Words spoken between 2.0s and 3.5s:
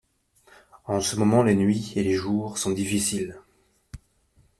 les jours, sont difficiles.